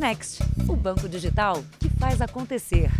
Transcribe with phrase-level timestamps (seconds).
[0.00, 2.90] Next, o banco digital que faz acontecer.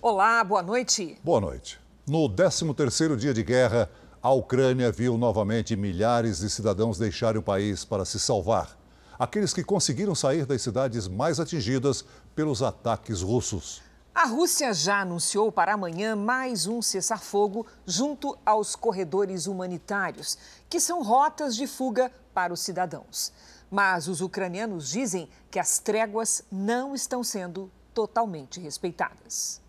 [0.00, 1.18] Olá, boa noite.
[1.22, 1.78] Boa noite.
[2.06, 3.90] No 13º dia de guerra,
[4.22, 8.78] a Ucrânia viu novamente milhares de cidadãos deixarem o país para se salvar.
[9.18, 12.02] Aqueles que conseguiram sair das cidades mais atingidas
[12.34, 13.82] pelos ataques russos.
[14.14, 20.38] A Rússia já anunciou para amanhã mais um cessar-fogo junto aos corredores humanitários,
[20.70, 23.32] que são rotas de fuga para os cidadãos.
[23.70, 29.60] Mas os ucranianos dizem que as tréguas não estão sendo totalmente respeitadas.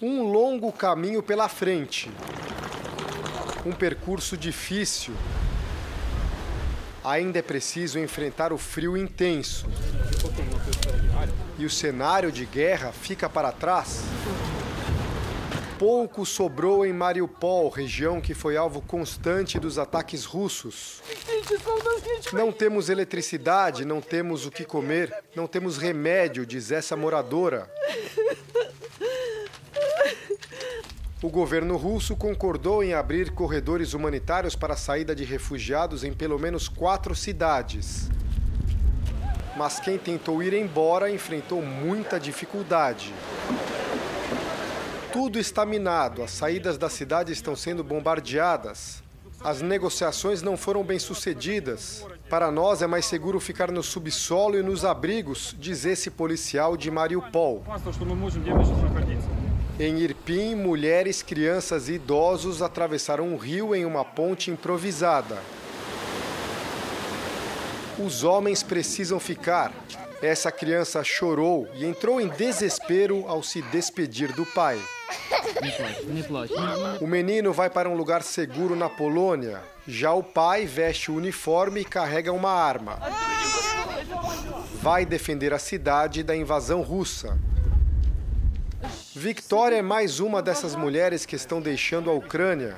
[0.00, 2.10] Um longo caminho pela frente.
[3.64, 5.14] Um percurso difícil.
[7.04, 9.66] Ainda é preciso enfrentar o frio intenso
[11.58, 14.02] e o cenário de guerra fica para trás?
[15.82, 21.02] Pouco sobrou em Mariupol, região que foi alvo constante dos ataques russos.
[22.32, 27.68] Não temos eletricidade, não temos o que comer, não temos remédio, diz essa moradora.
[31.20, 36.38] O governo russo concordou em abrir corredores humanitários para a saída de refugiados em pelo
[36.38, 38.08] menos quatro cidades
[39.56, 43.12] mas quem tentou ir embora enfrentou muita dificuldade.
[45.12, 49.02] Tudo está minado, as saídas da cidade estão sendo bombardeadas.
[49.44, 52.06] As negociações não foram bem sucedidas.
[52.30, 56.90] Para nós é mais seguro ficar no subsolo e nos abrigos, diz esse policial de
[56.90, 57.62] Mariupol.
[59.78, 65.38] Em Irpin, mulheres, crianças e idosos atravessaram um rio em uma ponte improvisada.
[67.98, 69.72] Os homens precisam ficar.
[70.22, 74.80] Essa criança chorou e entrou em desespero ao se despedir do pai.
[77.00, 79.60] O menino vai para um lugar seguro na Polônia.
[79.86, 82.98] Já o pai veste o uniforme e carrega uma arma.
[84.80, 87.38] Vai defender a cidade da invasão russa.
[89.14, 92.76] Victoria é mais uma dessas mulheres que estão deixando a Ucrânia.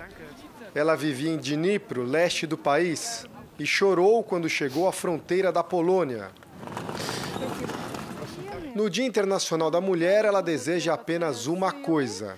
[0.74, 3.24] Ela vivia em Dnipro, leste do país
[3.58, 6.30] e chorou quando chegou à fronteira da Polônia.
[8.74, 12.36] No Dia Internacional da Mulher, ela deseja apenas uma coisa: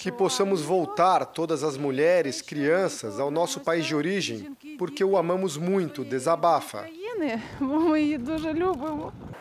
[0.00, 5.56] que possamos voltar, todas as mulheres, crianças, ao nosso país de origem, porque o amamos
[5.56, 6.86] muito, desabafa.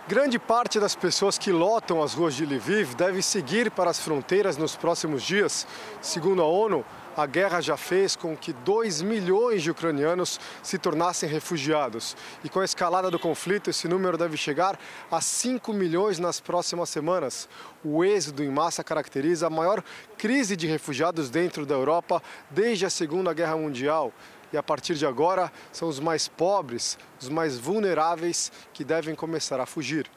[0.08, 4.58] Grande parte das pessoas que lotam as ruas de Lviv deve seguir para as fronteiras
[4.58, 5.68] nos próximos dias.
[6.02, 6.84] Segundo a ONU,
[7.16, 12.16] a guerra já fez com que 2 milhões de ucranianos se tornassem refugiados.
[12.44, 14.80] E com a escalada do conflito, esse número deve chegar
[15.10, 17.50] a 5 milhões nas próximas semanas.
[17.84, 19.84] O êxodo em massa caracteriza a maior
[20.18, 24.14] crise de refugiados dentro da Europa desde a Segunda Guerra Mundial.
[24.54, 29.60] E a partir de agora, são os mais pobres, os mais vulneráveis que devem começar
[29.62, 30.10] a fugir.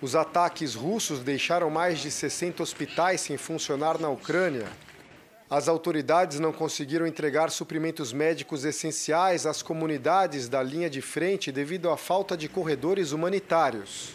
[0.00, 4.68] Os ataques russos deixaram mais de 60 hospitais sem funcionar na Ucrânia.
[5.50, 11.88] As autoridades não conseguiram entregar suprimentos médicos essenciais às comunidades da linha de frente devido
[11.88, 14.14] à falta de corredores humanitários.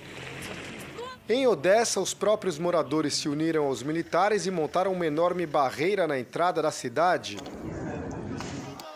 [1.28, 6.20] Em Odessa, os próprios moradores se uniram aos militares e montaram uma enorme barreira na
[6.20, 7.38] entrada da cidade.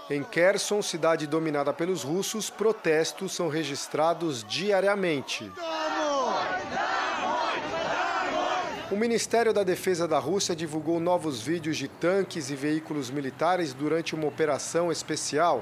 [0.10, 5.52] Em Kherson, cidade dominada pelos russos, protestos são registrados diariamente.
[8.90, 14.16] O Ministério da Defesa da Rússia divulgou novos vídeos de tanques e veículos militares durante
[14.16, 15.62] uma operação especial.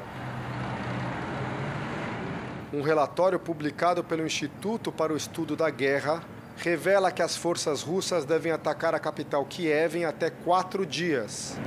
[2.72, 6.24] Um relatório publicado pelo Instituto para o Estudo da Guerra
[6.56, 11.58] revela que as forças russas devem atacar a capital Kiev em até quatro dias.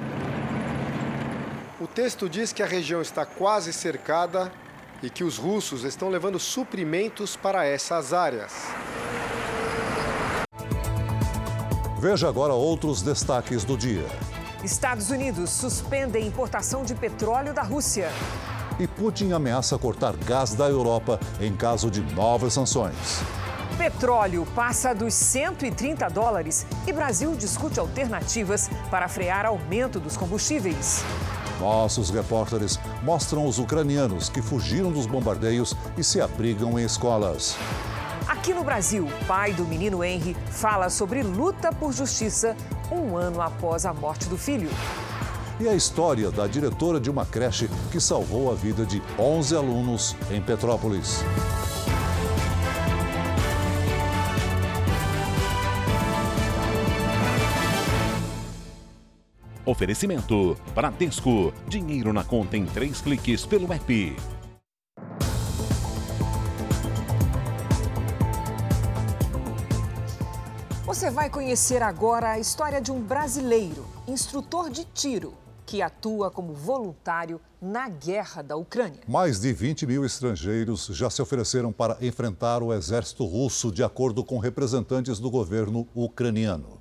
[1.81, 4.53] O texto diz que a região está quase cercada
[5.03, 8.53] e que os russos estão levando suprimentos para essas áreas.
[12.01, 14.07] Veja agora outros destaques do dia.
[14.63, 18.09] Estados Unidos suspendem importação de petróleo da Rússia.
[18.79, 22.95] E Putin ameaça cortar gás da Europa em caso de novas sanções.
[23.77, 31.03] Petróleo passa dos 130 dólares e Brasil discute alternativas para frear aumento dos combustíveis.
[31.59, 37.57] Nossos repórteres mostram os ucranianos que fugiram dos bombardeios e se abrigam em escolas.
[38.39, 42.57] Aqui no Brasil, pai do menino Henry fala sobre luta por justiça
[42.89, 44.71] um ano após a morte do filho.
[45.59, 50.17] E a história da diretora de uma creche que salvou a vida de 11 alunos
[50.31, 51.25] em Petrópolis.
[59.67, 61.53] Oferecimento: Bradesco.
[61.67, 64.17] Dinheiro na conta em três cliques pelo app.
[70.99, 75.33] Você vai conhecer agora a história de um brasileiro, instrutor de tiro,
[75.65, 79.03] que atua como voluntário na guerra da Ucrânia.
[79.07, 84.25] Mais de 20 mil estrangeiros já se ofereceram para enfrentar o exército russo, de acordo
[84.25, 86.81] com representantes do governo ucraniano.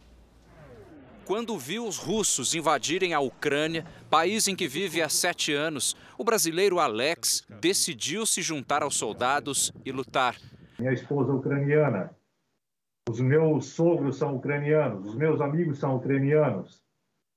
[1.24, 6.24] Quando viu os russos invadirem a Ucrânia, país em que vive há sete anos, o
[6.24, 10.38] brasileiro Alex decidiu se juntar aos soldados e lutar.
[10.80, 12.17] Minha esposa ucraniana,
[13.10, 16.82] os meus sogros são ucranianos, os meus amigos são ucranianos.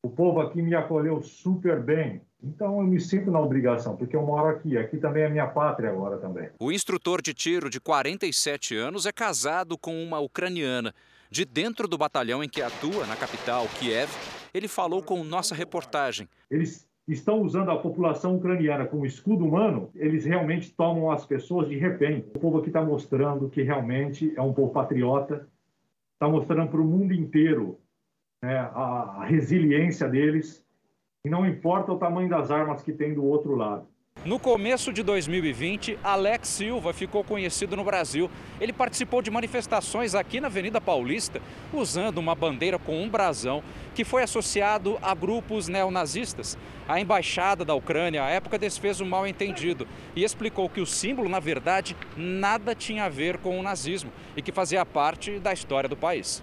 [0.02, 2.22] O povo aqui me acolheu super bem.
[2.42, 4.78] Então eu me sinto na obrigação, porque eu moro aqui.
[4.78, 6.48] Aqui também é minha pátria agora também.
[6.58, 10.94] O instrutor de tiro de 47 anos é casado com uma ucraniana.
[11.30, 14.10] De dentro do batalhão em que atua, na capital, Kiev,
[14.52, 16.26] ele falou com nossa reportagem.
[16.50, 21.76] Eles estão usando a população ucraniana como escudo humano, eles realmente tomam as pessoas de
[21.76, 22.24] refém.
[22.34, 25.46] O povo aqui está mostrando que realmente é um povo patriota,
[26.20, 27.80] está mostrando para o mundo inteiro
[28.42, 30.62] né, a, a resiliência deles,
[31.24, 33.88] e não importa o tamanho das armas que tem do outro lado.
[34.22, 38.30] No começo de 2020, Alex Silva ficou conhecido no Brasil.
[38.60, 41.40] Ele participou de manifestações aqui na Avenida Paulista,
[41.72, 43.62] usando uma bandeira com um brasão
[43.94, 46.58] que foi associado a grupos neonazistas.
[46.86, 51.26] A embaixada da Ucrânia, à época, desfez um mal entendido e explicou que o símbolo,
[51.26, 55.88] na verdade, nada tinha a ver com o nazismo e que fazia parte da história
[55.88, 56.42] do país.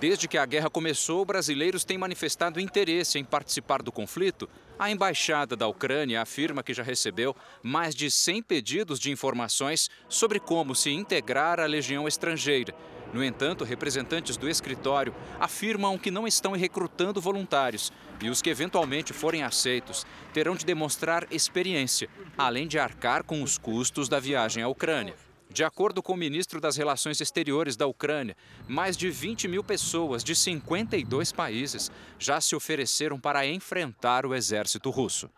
[0.00, 4.48] Desde que a guerra começou, brasileiros têm manifestado interesse em participar do conflito.
[4.78, 10.40] A embaixada da Ucrânia afirma que já recebeu mais de 100 pedidos de informações sobre
[10.40, 12.74] como se integrar à legião estrangeira.
[13.12, 17.92] No entanto, representantes do escritório afirmam que não estão recrutando voluntários
[18.22, 22.08] e os que eventualmente forem aceitos terão de demonstrar experiência,
[22.38, 25.29] além de arcar com os custos da viagem à Ucrânia.
[25.52, 28.36] De acordo com o ministro das Relações Exteriores da Ucrânia,
[28.68, 34.90] mais de 20 mil pessoas de 52 países já se ofereceram para enfrentar o exército
[34.90, 35.28] russo.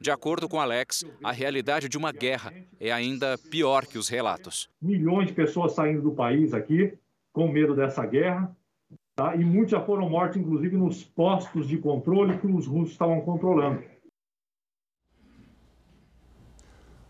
[0.00, 4.70] De acordo com Alex, a realidade de uma guerra é ainda pior que os relatos.
[4.80, 6.94] Milhões de pessoas saindo do país aqui
[7.30, 8.56] com medo dessa guerra,
[9.14, 9.36] tá?
[9.36, 13.82] e muitos já foram mortos, inclusive nos postos de controle que os russos estavam controlando.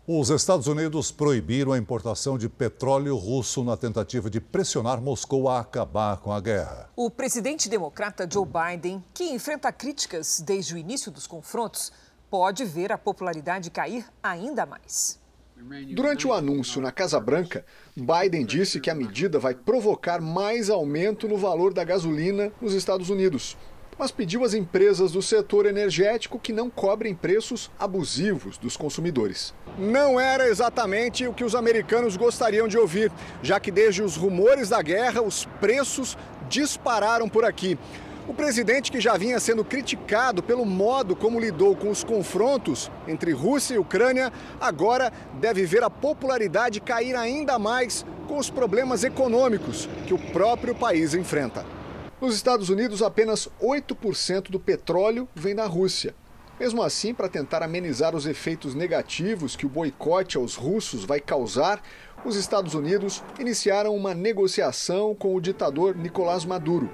[0.05, 5.61] Os Estados Unidos proibiram a importação de petróleo russo na tentativa de pressionar Moscou a
[5.61, 6.89] acabar com a guerra.
[6.93, 11.93] O presidente democrata Joe Biden, que enfrenta críticas desde o início dos confrontos,
[12.29, 15.17] pode ver a popularidade cair ainda mais.
[15.95, 17.65] Durante o anúncio na Casa Branca,
[17.95, 23.09] Biden disse que a medida vai provocar mais aumento no valor da gasolina nos Estados
[23.09, 23.55] Unidos
[23.97, 29.53] mas pediu às empresas do setor energético que não cobrem preços abusivos dos consumidores.
[29.77, 33.11] Não era exatamente o que os americanos gostariam de ouvir,
[33.41, 36.17] já que desde os rumores da guerra os preços
[36.49, 37.77] dispararam por aqui.
[38.25, 43.33] O presidente, que já vinha sendo criticado pelo modo como lidou com os confrontos entre
[43.33, 44.31] Rússia e Ucrânia,
[44.61, 45.11] agora
[45.41, 51.13] deve ver a popularidade cair ainda mais com os problemas econômicos que o próprio país
[51.13, 51.65] enfrenta.
[52.23, 56.15] Nos Estados Unidos, apenas 8% do petróleo vem da Rússia.
[56.57, 61.83] Mesmo assim, para tentar amenizar os efeitos negativos que o boicote aos russos vai causar,
[62.23, 66.89] os Estados Unidos iniciaram uma negociação com o ditador Nicolás Maduro.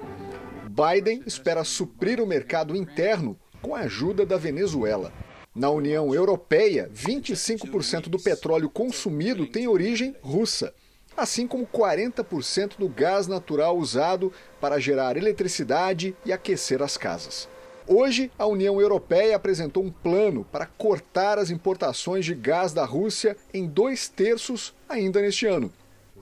[0.68, 5.12] Biden espera suprir o mercado interno com a ajuda da Venezuela.
[5.54, 10.74] Na União Europeia, 25% do petróleo consumido tem origem russa
[11.16, 17.48] assim como 40% do gás natural usado para gerar eletricidade e aquecer as casas.
[17.86, 23.36] Hoje, a União Europeia apresentou um plano para cortar as importações de gás da Rússia
[23.52, 25.72] em dois terços ainda neste ano.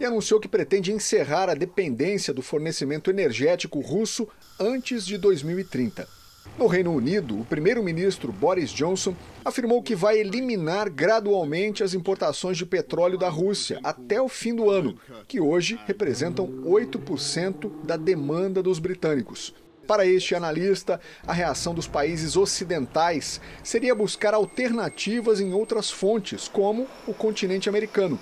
[0.00, 4.26] E anunciou que pretende encerrar a dependência do fornecimento energético russo
[4.58, 6.17] antes de 2030.
[6.56, 9.14] No Reino Unido, o primeiro-ministro Boris Johnson
[9.44, 14.70] afirmou que vai eliminar gradualmente as importações de petróleo da Rússia até o fim do
[14.70, 19.54] ano, que hoje representam 8% da demanda dos britânicos.
[19.86, 26.86] Para este analista, a reação dos países ocidentais seria buscar alternativas em outras fontes, como
[27.06, 28.18] o continente americano.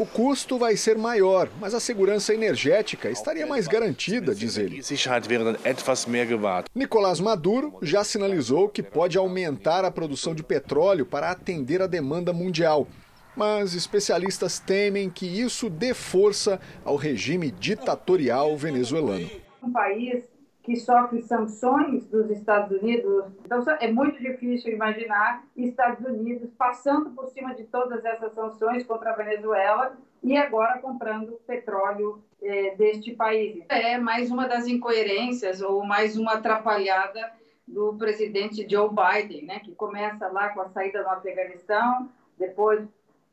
[0.00, 4.80] O custo vai ser maior, mas a segurança energética estaria mais garantida, diz ele.
[6.74, 12.32] Nicolás Maduro já sinalizou que pode aumentar a produção de petróleo para atender a demanda
[12.32, 12.88] mundial.
[13.36, 19.28] Mas especialistas temem que isso dê força ao regime ditatorial venezuelano.
[19.62, 20.24] Um país
[20.70, 23.24] que sofre sanções dos Estados Unidos.
[23.44, 29.10] Então, é muito difícil imaginar Estados Unidos passando por cima de todas essas sanções contra
[29.10, 33.64] a Venezuela e agora comprando petróleo é, deste país.
[33.68, 37.32] É mais uma das incoerências ou mais uma atrapalhada
[37.66, 42.08] do presidente Joe Biden, né, que começa lá com a saída do Afeganistão,
[42.38, 42.86] depois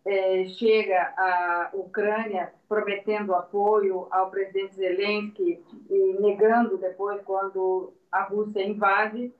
[0.07, 8.65] é, chega a Ucrânia prometendo apoio ao presidente Zelensky e negando depois quando a Rússia
[8.65, 9.33] invade.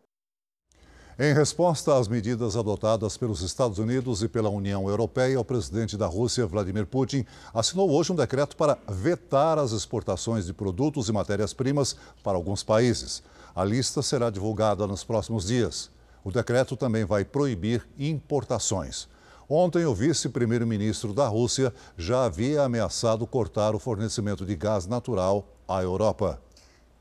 [1.20, 6.06] Em resposta às medidas adotadas pelos Estados Unidos e pela União Europeia, o presidente da
[6.06, 11.94] Rússia, Vladimir Putin, assinou hoje um decreto para vetar as exportações de produtos e matérias-primas
[12.24, 13.24] para alguns países.
[13.56, 15.90] A lista será divulgada nos próximos dias.
[16.24, 19.08] O decreto também vai proibir importações.
[19.50, 25.82] Ontem, o vice-primeiro-ministro da Rússia já havia ameaçado cortar o fornecimento de gás natural à
[25.82, 26.42] Europa.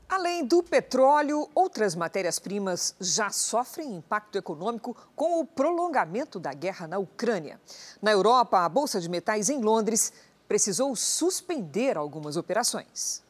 [0.07, 6.97] Além do petróleo, outras matérias-primas já sofrem impacto econômico com o prolongamento da guerra na
[6.97, 7.59] Ucrânia.
[8.01, 10.13] Na Europa, a Bolsa de Metais em Londres
[10.47, 13.26] precisou suspender algumas operações.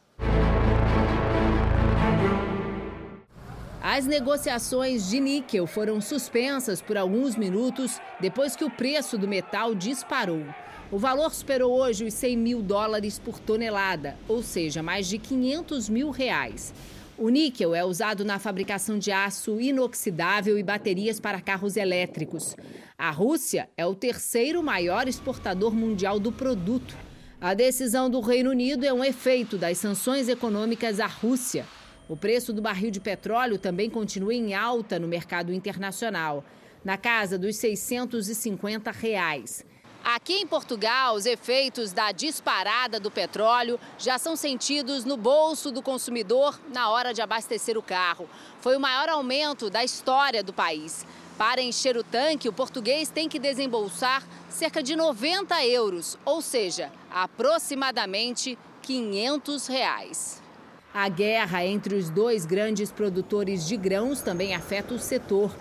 [3.90, 9.74] As negociações de níquel foram suspensas por alguns minutos depois que o preço do metal
[9.74, 10.44] disparou.
[10.92, 15.88] O valor superou hoje os 100 mil dólares por tonelada, ou seja, mais de 500
[15.88, 16.74] mil reais.
[17.16, 22.54] O níquel é usado na fabricação de aço inoxidável e baterias para carros elétricos.
[22.98, 26.94] A Rússia é o terceiro maior exportador mundial do produto.
[27.40, 31.64] A decisão do Reino Unido é um efeito das sanções econômicas à Rússia.
[32.08, 36.42] O preço do barril de petróleo também continua em alta no mercado internacional,
[36.82, 39.62] na casa dos 650 reais.
[40.02, 45.82] Aqui em Portugal, os efeitos da disparada do petróleo já são sentidos no bolso do
[45.82, 48.26] consumidor na hora de abastecer o carro.
[48.60, 51.04] Foi o maior aumento da história do país.
[51.36, 56.90] Para encher o tanque, o português tem que desembolsar cerca de 90 euros, ou seja,
[57.10, 60.47] aproximadamente 500 reais.
[60.92, 65.54] A guerra entre os dois grandes produtores de grãos também afeta o setor.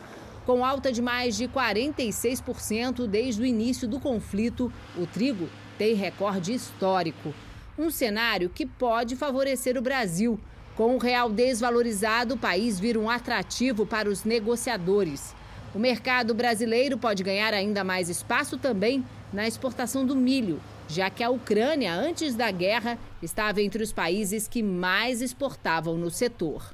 [0.45, 6.53] Com alta de mais de 46% desde o início do conflito, o trigo tem recorde
[6.53, 7.33] histórico.
[7.77, 10.39] Um cenário que pode favorecer o Brasil.
[10.77, 15.35] Com o real desvalorizado, o país vira um atrativo para os negociadores.
[15.75, 19.03] O mercado brasileiro pode ganhar ainda mais espaço também
[19.33, 24.47] na exportação do milho, já que a Ucrânia, antes da guerra, estava entre os países
[24.47, 26.73] que mais exportavam no setor.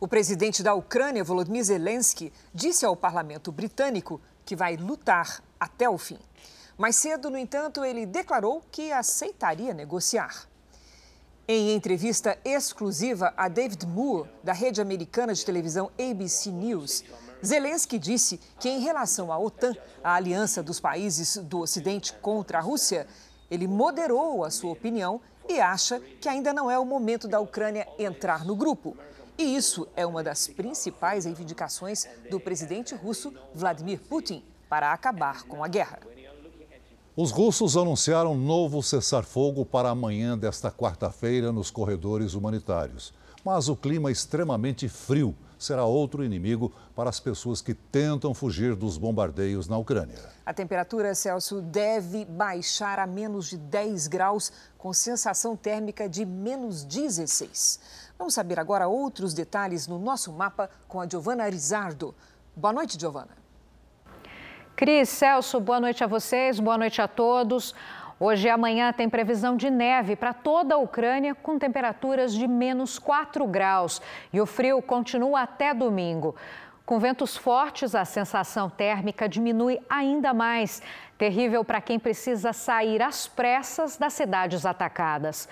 [0.00, 5.98] O presidente da Ucrânia, Volodymyr Zelensky, disse ao parlamento britânico que vai lutar até o
[5.98, 6.18] fim.
[6.76, 10.46] Mais cedo, no entanto, ele declarou que aceitaria negociar.
[11.48, 17.02] Em entrevista exclusiva a David Moore, da rede americana de televisão ABC News,
[17.44, 22.60] Zelensky disse que, em relação à OTAN, a aliança dos países do Ocidente contra a
[22.60, 23.06] Rússia,
[23.50, 27.88] ele moderou a sua opinião e acha que ainda não é o momento da Ucrânia
[27.98, 28.96] entrar no grupo.
[29.38, 35.62] E isso é uma das principais reivindicações do presidente russo Vladimir Putin para acabar com
[35.62, 36.00] a guerra.
[37.16, 43.12] Os russos anunciaram novo cessar-fogo para amanhã desta quarta-feira nos corredores humanitários.
[43.44, 48.74] Mas o clima é extremamente frio será outro inimigo para as pessoas que tentam fugir
[48.76, 50.18] dos bombardeios na Ucrânia.
[50.46, 56.84] A temperatura, Celso, deve baixar a menos de 10 graus, com sensação térmica de menos
[56.84, 57.80] 16.
[58.18, 62.14] Vamos saber agora outros detalhes no nosso mapa com a Giovana Arizardo.
[62.56, 63.36] Boa noite, Giovana.
[64.78, 67.74] Cris, Celso, boa noite a vocês, boa noite a todos.
[68.20, 72.98] Hoje e amanhã tem previsão de neve para toda a Ucrânia, com temperaturas de menos
[72.98, 74.02] 4 graus.
[74.32, 76.34] E o frio continua até domingo.
[76.84, 80.82] Com ventos fortes, a sensação térmica diminui ainda mais.
[81.16, 85.48] Terrível para quem precisa sair às pressas das cidades atacadas.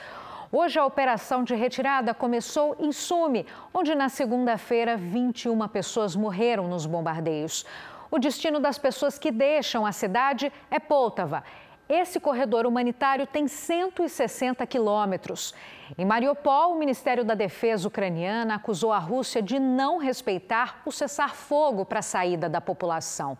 [0.50, 6.85] Hoje, a operação de retirada começou em Sume, onde na segunda-feira 21 pessoas morreram nos
[6.85, 7.64] bombardeios.
[8.11, 11.44] O destino das pessoas que deixam a cidade é Poltava.
[11.88, 15.55] Esse corredor humanitário tem 160 quilômetros.
[15.97, 21.85] Em Mariupol, o Ministério da Defesa ucraniana acusou a Rússia de não respeitar o cessar-fogo
[21.85, 23.38] para a saída da população.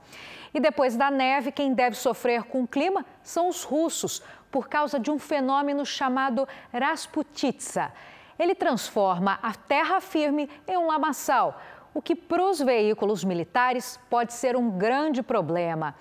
[0.55, 4.99] E depois da neve, quem deve sofrer com o clima são os russos, por causa
[4.99, 7.93] de um fenômeno chamado Rasputitsa.
[8.39, 11.61] Ele transforma a terra firme em um lamaçal,
[11.97, 15.95] o que para os veículos militares pode ser um grande problema.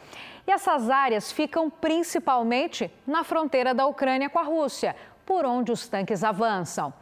[0.46, 4.94] E essas áreas ficam principalmente na fronteira da Ucrânia com a Rússia,
[5.26, 6.94] por onde os tanques avançam.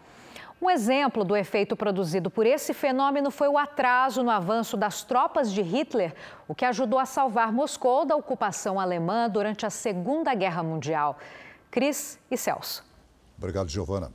[0.62, 5.52] Um exemplo do efeito produzido por esse fenômeno foi o atraso no avanço das tropas
[5.52, 6.14] de Hitler,
[6.48, 11.18] o que ajudou a salvar Moscou da ocupação alemã durante a Segunda Guerra Mundial.
[11.72, 12.86] Cris e Celso.
[13.40, 14.14] Obrigado, Giovana.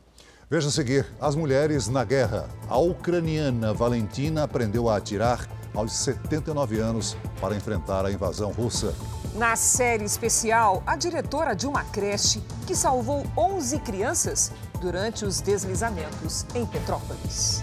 [0.50, 2.48] Veja a seguir: as mulheres na guerra.
[2.68, 8.94] A ucraniana Valentina aprendeu a atirar aos 79 anos para enfrentar a invasão russa.
[9.34, 14.50] Na série especial, a diretora de uma creche que salvou 11 crianças
[14.80, 17.60] durante os deslizamentos em Petrópolis.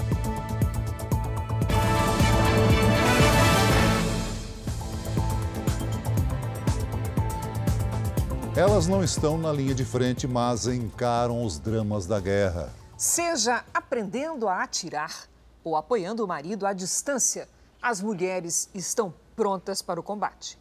[8.58, 12.74] Elas não estão na linha de frente, mas encaram os dramas da guerra.
[12.96, 15.28] Seja aprendendo a atirar
[15.62, 17.50] ou apoiando o marido à distância,
[17.82, 20.58] as mulheres estão prontas para o combate.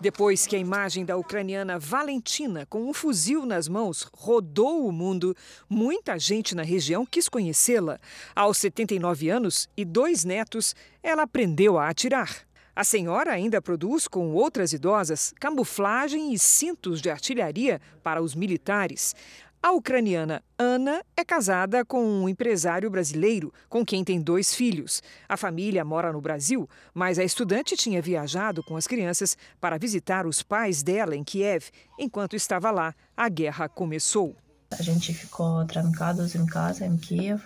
[0.00, 5.36] Depois que a imagem da ucraniana Valentina, com um fuzil nas mãos, rodou o mundo,
[5.70, 8.00] muita gente na região quis conhecê-la.
[8.34, 12.47] Aos 79 anos e dois netos, ela aprendeu a atirar.
[12.78, 19.16] A senhora ainda produz com outras idosas camuflagem e cintos de artilharia para os militares.
[19.60, 25.02] A ucraniana Ana é casada com um empresário brasileiro com quem tem dois filhos.
[25.28, 30.24] A família mora no Brasil, mas a estudante tinha viajado com as crianças para visitar
[30.24, 31.70] os pais dela em Kiev.
[31.98, 34.36] Enquanto estava lá, a guerra começou.
[34.70, 37.42] A gente ficou trancados em casa, em Kiev,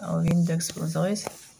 [0.00, 1.51] ouvindo explosões.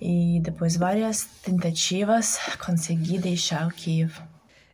[0.00, 4.12] E depois várias tentativas, consegui deixar o Kiev.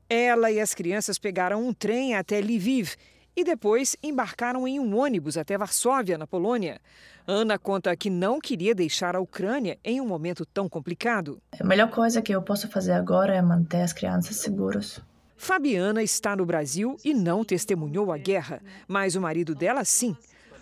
[0.09, 2.95] Ela e as crianças pegaram um trem até Lviv
[3.37, 6.81] e depois embarcaram em um ônibus até Varsóvia, na Polônia.
[7.27, 11.41] Ana conta que não queria deixar a Ucrânia em um momento tão complicado.
[11.59, 15.01] A melhor coisa que eu posso fazer agora é manter as crianças seguras.
[15.37, 20.17] Fabiana está no Brasil e não testemunhou a guerra, mas o marido dela sim.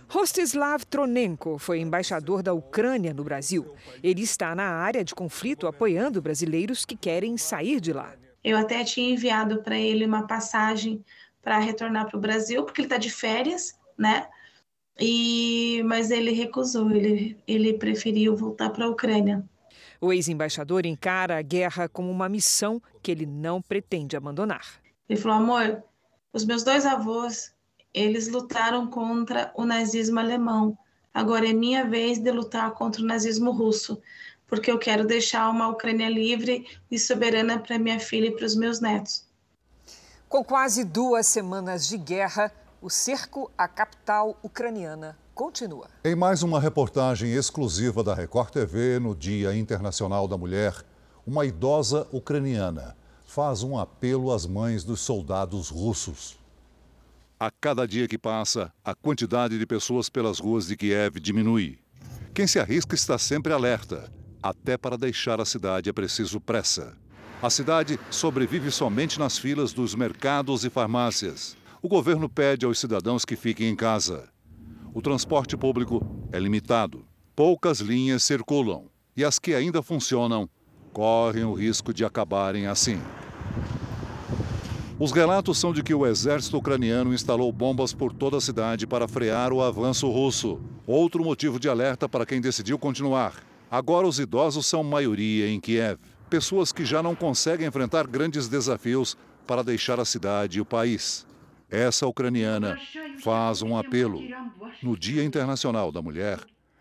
[0.09, 3.75] Rostislav Tronenko foi embaixador da Ucrânia no Brasil.
[4.03, 8.15] Ele está na área de conflito apoiando brasileiros que querem sair de lá.
[8.45, 11.05] Eu até tinha enviado para ele uma passagem
[11.41, 14.29] para retornar para o Brasil, porque ele está de férias, né?
[15.01, 19.45] E, mas ele recusou, ele, ele preferiu voltar para a Ucrânia.
[20.01, 24.81] O ex-embaixador encara a guerra como uma missão que ele não pretende abandonar.
[25.09, 25.83] Ele falou: amor,
[26.33, 27.55] os meus dois avós,
[27.95, 30.77] eles lutaram contra o nazismo alemão.
[31.13, 34.01] Agora é minha vez de lutar contra o nazismo russo,
[34.47, 38.57] porque eu quero deixar uma Ucrânia livre e soberana para minha filha e para os
[38.57, 39.27] meus netos.
[40.29, 42.51] Com quase duas semanas de guerra,
[42.81, 45.89] o cerco à capital ucraniana continua.
[46.05, 50.85] Em mais uma reportagem exclusiva da Record TV no Dia Internacional da Mulher,
[51.27, 56.42] uma idosa ucraniana faz um apelo às mães dos soldados russos.
[57.45, 61.77] A cada dia que passa, a quantidade de pessoas pelas ruas de Kiev diminui.
[62.33, 64.13] Quem se arrisca está sempre alerta.
[64.41, 66.97] Até para deixar a cidade é preciso pressa.
[67.43, 71.57] A cidade sobrevive somente nas filas dos mercados e farmácias.
[71.83, 74.29] O governo pede aos cidadãos que fiquem em casa.
[74.95, 76.01] O transporte público
[76.31, 77.05] é limitado.
[77.35, 78.85] Poucas linhas circulam.
[79.17, 80.49] E as que ainda funcionam
[80.93, 83.01] correm o risco de acabarem assim.
[84.99, 89.09] Os relatos são de que o exército ucraniano instalou bombas por toda a cidade para
[89.09, 90.61] frear o avanço russo.
[90.87, 93.35] Outro motivo de alerta para quem decidiu continuar.
[93.71, 95.99] Agora os idosos são maioria em Kiev
[96.33, 101.27] pessoas que já não conseguem enfrentar grandes desafios para deixar a cidade e o país.
[101.71, 102.79] Essa ucraniana
[103.23, 104.23] faz um apelo.
[104.83, 106.41] No Dia Internacional da Mulher,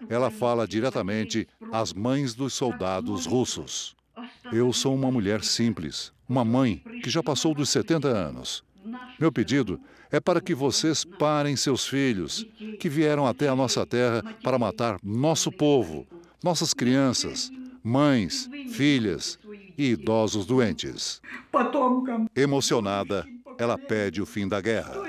[0.09, 3.93] ela fala diretamente às mães dos soldados russos.
[4.53, 8.63] Eu sou uma mulher simples, uma mãe que já passou dos 70 anos.
[9.19, 9.77] Meu pedido
[10.09, 12.47] é para que vocês parem seus filhos,
[12.79, 16.07] que vieram até a nossa terra para matar nosso povo,
[16.41, 17.51] nossas crianças,
[17.83, 19.37] mães, filhas
[19.77, 21.21] e idosos doentes.
[22.33, 25.03] Emocionada, ela pede o fim da guerra.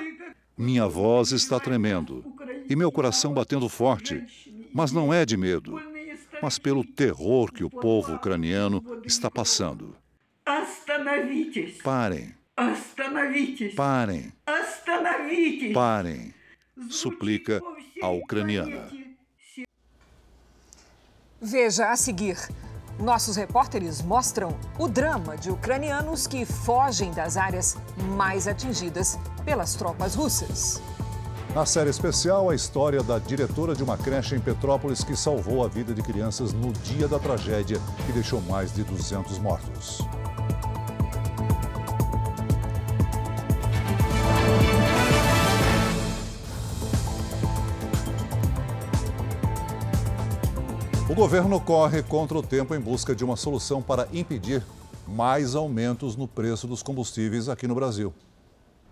[0.57, 2.21] Minha voz está tremendo
[2.69, 4.21] e meu coração batendo forte,
[4.73, 5.79] mas não é de medo,
[6.41, 10.02] mas pelo terror que o povo ucraniano está passando.
[11.83, 12.33] Parem.
[13.75, 14.33] Parem.
[15.73, 16.33] Parem.
[16.89, 17.61] Suplica
[18.01, 18.89] a ucraniana.
[21.41, 22.37] Veja a seguir.
[22.99, 27.75] Nossos repórteres mostram o drama de ucranianos que fogem das áreas
[28.15, 30.81] mais atingidas pelas tropas russas.
[31.53, 35.67] Na série especial, a história da diretora de uma creche em Petrópolis que salvou a
[35.67, 39.99] vida de crianças no dia da tragédia que deixou mais de 200 mortos.
[51.13, 54.63] O governo corre contra o tempo em busca de uma solução para impedir
[55.07, 58.11] mais aumentos no preço dos combustíveis aqui no Brasil.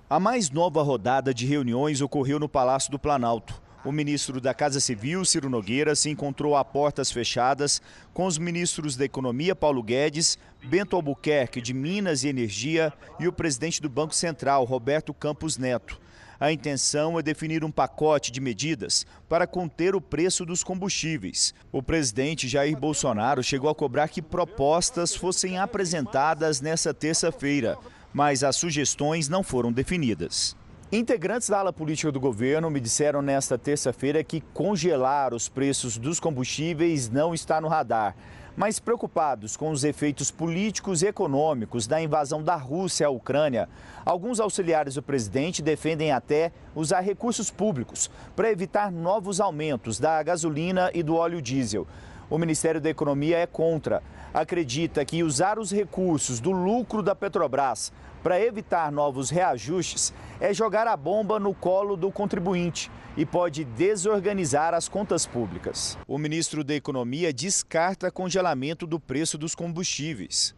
[0.08, 3.60] A mais nova rodada de reuniões ocorreu no Palácio do Planalto.
[3.84, 7.82] O ministro da Casa Civil, Ciro Nogueira, se encontrou a portas fechadas
[8.14, 13.34] com os ministros da Economia, Paulo Guedes, Bento Albuquerque, de Minas e Energia, e o
[13.34, 16.00] presidente do Banco Central, Roberto Campos Neto.
[16.42, 21.54] A intenção é definir um pacote de medidas para conter o preço dos combustíveis.
[21.72, 27.78] O presidente Jair Bolsonaro chegou a cobrar que propostas fossem apresentadas nesta terça-feira,
[28.12, 30.58] mas as sugestões não foram definidas.
[30.92, 36.20] Integrantes da ala política do governo me disseram nesta terça-feira que congelar os preços dos
[36.20, 38.16] combustíveis não está no radar
[38.56, 43.70] mas preocupados com os efeitos políticos e econômicos da invasão da Rússia à Ucrânia,
[44.06, 50.92] alguns auxiliares do presidente defendem até usar recursos públicos para evitar novos aumentos da gasolina
[50.94, 51.88] e do óleo diesel.
[52.32, 54.02] O Ministério da Economia é contra.
[54.34, 57.92] Acredita que usar os recursos do lucro da Petrobras
[58.24, 64.74] para evitar novos reajustes é jogar a bomba no colo do contribuinte e pode desorganizar
[64.74, 65.98] as contas públicas.
[66.08, 70.56] O ministro da Economia descarta congelamento do preço dos combustíveis.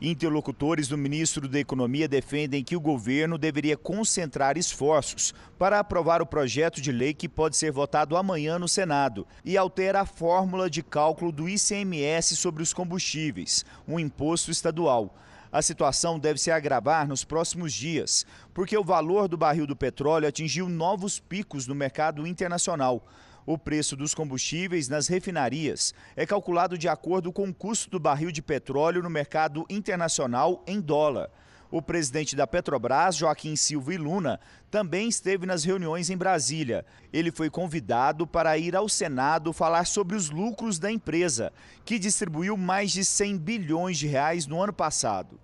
[0.00, 6.26] Interlocutores do ministro da Economia defendem que o governo deveria concentrar esforços para aprovar o
[6.26, 10.82] projeto de lei que pode ser votado amanhã no Senado e altera a fórmula de
[10.82, 15.16] cálculo do ICMS sobre os combustíveis, um imposto estadual.
[15.50, 20.28] A situação deve se agravar nos próximos dias, porque o valor do barril do petróleo
[20.28, 23.02] atingiu novos picos no mercado internacional.
[23.46, 28.32] O preço dos combustíveis nas refinarias é calculado de acordo com o custo do barril
[28.32, 31.30] de petróleo no mercado internacional em dólar.
[31.70, 36.84] O presidente da Petrobras, Joaquim Silva e Luna, também esteve nas reuniões em Brasília.
[37.12, 41.52] Ele foi convidado para ir ao Senado falar sobre os lucros da empresa,
[41.84, 45.38] que distribuiu mais de 100 bilhões de reais no ano passado.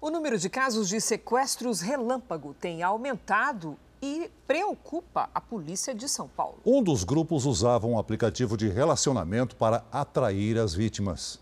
[0.00, 6.28] O número de casos de sequestros relâmpago tem aumentado e preocupa a polícia de São
[6.28, 6.60] Paulo.
[6.66, 11.40] Um dos grupos usava um aplicativo de relacionamento para atrair as vítimas.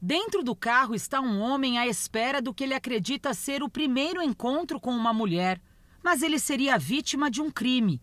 [0.00, 4.22] Dentro do carro está um homem à espera do que ele acredita ser o primeiro
[4.22, 5.60] encontro com uma mulher,
[6.02, 8.00] mas ele seria vítima de um crime.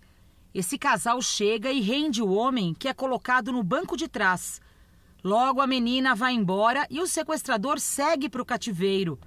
[0.53, 4.61] Esse casal chega e rende o homem, que é colocado no banco de trás.
[5.23, 9.19] Logo, a menina vai embora e o sequestrador segue para o cativeiro.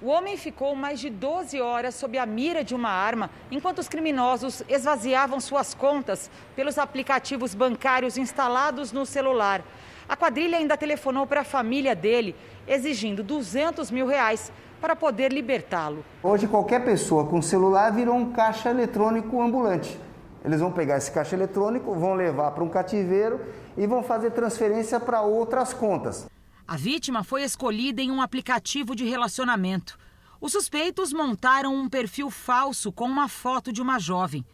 [0.00, 3.88] O homem ficou mais de 12 horas sob a mira de uma arma, enquanto os
[3.88, 9.60] criminosos esvaziavam suas contas pelos aplicativos bancários instalados no celular.
[10.08, 12.36] A quadrilha ainda telefonou para a família dele,
[12.68, 16.04] exigindo 200 mil reais para poder libertá-lo.
[16.22, 19.98] Hoje, qualquer pessoa com celular virou um caixa eletrônico ambulante.
[20.44, 23.40] Eles vão pegar esse caixa eletrônico, vão levar para um cativeiro
[23.76, 26.28] e vão fazer transferência para outras contas.
[26.68, 29.98] A vítima foi escolhida em um aplicativo de relacionamento.
[30.38, 34.44] Os suspeitos montaram um perfil falso com uma foto de uma jovem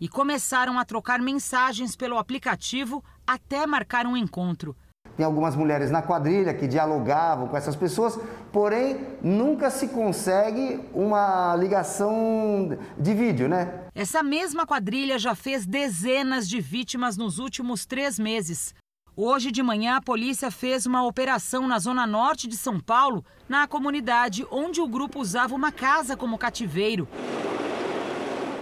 [0.00, 4.76] e começaram a trocar mensagens pelo aplicativo até marcar um encontro.
[5.16, 8.16] Tem algumas mulheres na quadrilha que dialogavam com essas pessoas,
[8.52, 13.80] porém nunca se consegue uma ligação de vídeo, né?
[13.96, 18.72] Essa mesma quadrilha já fez dezenas de vítimas nos últimos três meses.
[19.16, 23.64] Hoje de manhã, a polícia fez uma operação na zona norte de São Paulo, na
[23.64, 27.08] comunidade onde o grupo usava uma casa como cativeiro.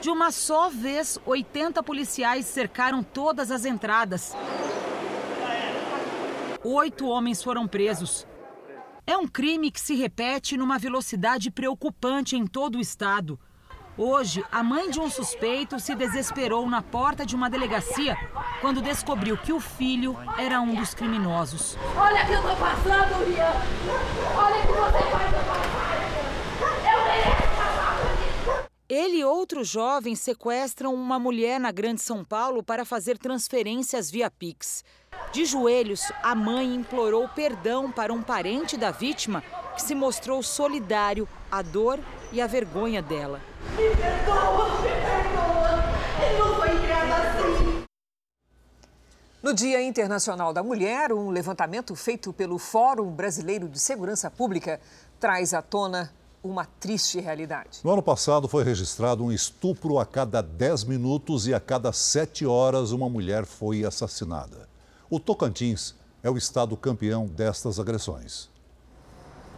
[0.03, 4.37] De uma só vez, 80 policiais cercaram todas as entradas.
[6.63, 8.27] Oito homens foram presos.
[9.07, 13.41] É um crime que se repete numa velocidade preocupante em todo o estado.
[13.97, 18.17] Hoje, a mãe de um suspeito se desesperou na porta de uma delegacia
[18.63, 21.77] quando descobriu que o filho era um dos criminosos.
[21.95, 23.53] Olha o que eu tô passando, Rian!
[24.35, 25.31] Olha o que você faz
[26.91, 28.71] Eu mereço passar por isso!
[28.89, 34.31] Ele e outros jovens sequestram uma mulher na Grande São Paulo para fazer transferências via
[34.31, 34.83] Pix.
[35.33, 39.43] De joelhos, a mãe implorou perdão para um parente da vítima
[39.75, 42.01] que se mostrou solidário à dor
[42.33, 43.52] e à vergonha dela.
[43.71, 45.83] Me perdoa, me perdoa.
[46.25, 47.85] Ele não foi criado assim.
[49.43, 54.81] No Dia Internacional da Mulher, um levantamento feito pelo Fórum Brasileiro de Segurança Pública
[55.19, 57.81] traz à tona uma triste realidade.
[57.85, 62.45] No ano passado foi registrado um estupro a cada 10 minutos e a cada 7
[62.45, 64.69] horas uma mulher foi assassinada.
[65.09, 68.52] O Tocantins é o estado campeão destas agressões.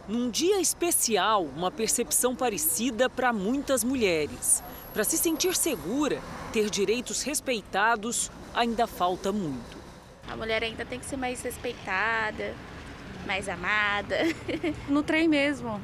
[0.07, 4.63] Num dia especial, uma percepção parecida para muitas mulheres.
[4.93, 6.21] Para se sentir segura,
[6.53, 9.77] ter direitos respeitados, ainda falta muito.
[10.29, 12.53] A mulher ainda tem que ser mais respeitada,
[13.25, 14.15] mais amada.
[14.87, 15.81] No trem mesmo.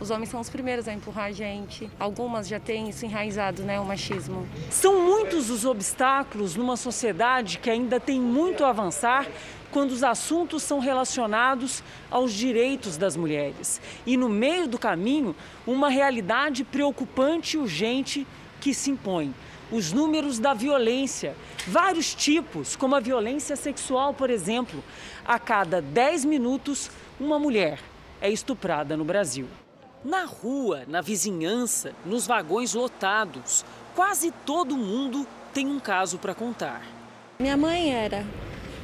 [0.00, 1.88] Os homens são os primeiros a empurrar a gente.
[2.00, 4.48] Algumas já têm isso enraizado, né, o machismo.
[4.68, 9.28] São muitos os obstáculos numa sociedade que ainda tem muito a avançar
[9.74, 13.80] quando os assuntos são relacionados aos direitos das mulheres.
[14.06, 15.34] E no meio do caminho,
[15.66, 18.24] uma realidade preocupante e urgente
[18.60, 19.34] que se impõe.
[19.72, 21.34] Os números da violência,
[21.66, 24.80] vários tipos, como a violência sexual, por exemplo.
[25.24, 27.80] A cada 10 minutos, uma mulher
[28.20, 29.48] é estuprada no Brasil.
[30.04, 36.80] Na rua, na vizinhança, nos vagões lotados, quase todo mundo tem um caso para contar.
[37.40, 38.24] Minha mãe era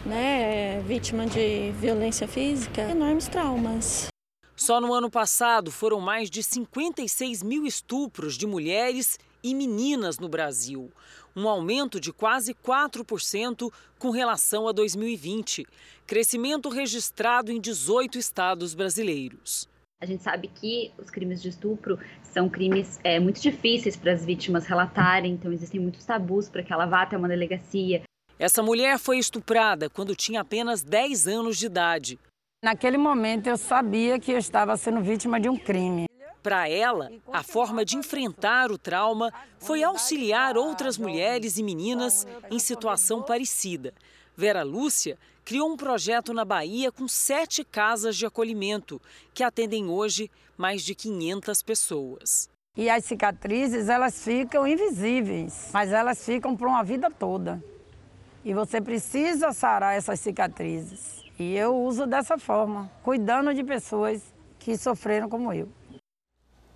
[0.04, 4.08] né, vítima de violência física, enormes traumas.
[4.56, 10.28] Só no ano passado foram mais de 56 mil estupros de mulheres e meninas no
[10.28, 10.90] Brasil,
[11.34, 15.66] um aumento de quase 4% com relação a 2020,
[16.06, 19.68] crescimento registrado em 18 estados brasileiros.
[20.02, 24.24] A gente sabe que os crimes de estupro são crimes é, muito difíceis para as
[24.24, 28.02] vítimas relatarem, então existem muitos tabus para que ela vá até uma delegacia.
[28.40, 32.18] Essa mulher foi estuprada quando tinha apenas 10 anos de idade.
[32.64, 36.06] Naquele momento eu sabia que eu estava sendo vítima de um crime.
[36.42, 42.58] Para ela, a forma de enfrentar o trauma foi auxiliar outras mulheres e meninas em
[42.58, 43.92] situação parecida.
[44.34, 49.02] Vera Lúcia criou um projeto na Bahia com sete casas de acolhimento,
[49.34, 52.48] que atendem hoje mais de 500 pessoas.
[52.74, 57.62] E as cicatrizes, elas ficam invisíveis, mas elas ficam para uma vida toda.
[58.42, 61.22] E você precisa sarar essas cicatrizes.
[61.38, 64.22] E eu uso dessa forma, cuidando de pessoas
[64.58, 65.68] que sofreram como eu.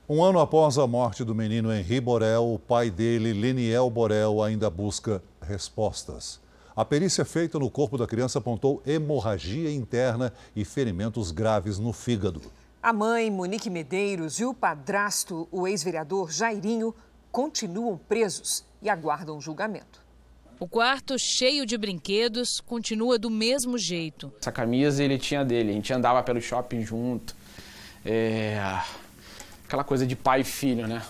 [0.06, 4.68] Um ano após a morte do menino Henri Borel, o pai dele, Leniel Borel, ainda
[4.68, 6.38] busca respostas.
[6.76, 12.42] A perícia feita no corpo da criança apontou hemorragia interna e ferimentos graves no fígado.
[12.82, 16.94] A mãe, Monique Medeiros, e o padrasto, o ex-vereador Jairinho,
[17.32, 20.03] continuam presos e aguardam julgamento.
[20.60, 24.32] O quarto, cheio de brinquedos, continua do mesmo jeito.
[24.40, 27.34] Essa camisa ele tinha dele, a gente andava pelo shopping junto.
[28.04, 28.58] É...
[29.66, 31.02] Aquela coisa de pai e filho, né?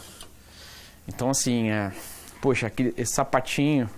[1.07, 1.93] Então, assim, é...
[2.41, 3.89] poxa, aquele, esse sapatinho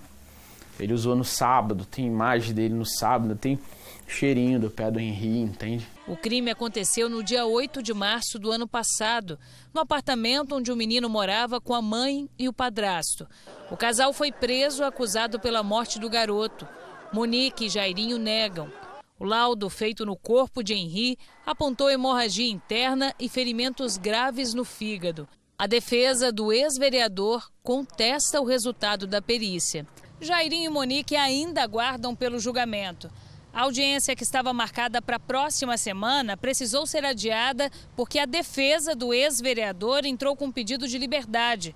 [0.79, 3.59] ele usou no sábado, tem imagem dele no sábado, tem
[4.07, 5.87] cheirinho do pé do Henri, entende?
[6.09, 9.37] O crime aconteceu no dia 8 de março do ano passado,
[9.75, 13.27] no apartamento onde o menino morava com a mãe e o padrasto.
[13.73, 16.67] O casal foi preso acusado pela morte do garoto.
[17.13, 18.71] Monique e Jairinho negam.
[19.19, 25.29] O laudo feito no corpo de Henri apontou hemorragia interna e ferimentos graves no fígado.
[25.59, 29.85] A defesa do ex-vereador contesta o resultado da perícia.
[30.21, 33.11] Jairinho e Monique ainda aguardam pelo julgamento.
[33.57, 38.95] A audiência que estava marcada para a próxima semana precisou ser adiada porque a defesa
[38.95, 41.75] do ex-vereador entrou com um pedido de liberdade.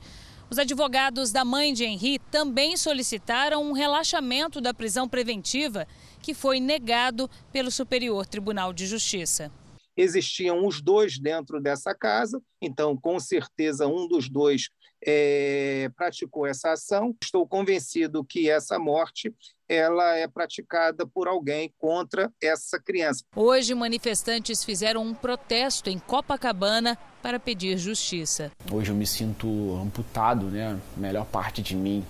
[0.50, 5.88] Os advogados da mãe de Henri também solicitaram um relaxamento da prisão preventiva,
[6.20, 9.50] que foi negado pelo Superior Tribunal de Justiça.
[9.96, 14.68] Existiam os dois dentro dessa casa, então, com certeza, um dos dois
[15.06, 17.14] é, praticou essa ação.
[17.22, 19.34] Estou convencido que essa morte
[19.68, 23.24] ela é praticada por alguém contra essa criança.
[23.36, 28.50] Hoje, manifestantes fizeram um protesto em Copacabana para pedir justiça.
[28.72, 30.78] Hoje eu me sinto amputado, né?
[30.96, 32.04] A melhor parte de mim.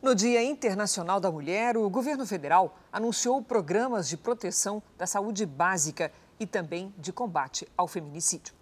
[0.00, 6.12] No Dia Internacional da Mulher, o governo federal anunciou programas de proteção da saúde básica
[6.38, 8.54] e também de combate ao feminicídio.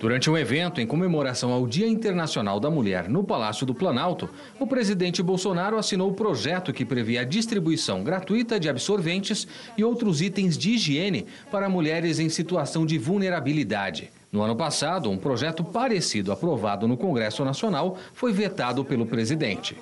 [0.00, 4.28] Durante um evento em comemoração ao Dia Internacional da Mulher no Palácio do Planalto,
[4.60, 9.46] o presidente Bolsonaro assinou o projeto que prevê a distribuição gratuita de absorventes
[9.76, 14.10] e outros itens de higiene para mulheres em situação de vulnerabilidade.
[14.30, 19.76] No ano passado, um projeto parecido aprovado no Congresso Nacional foi vetado pelo presidente.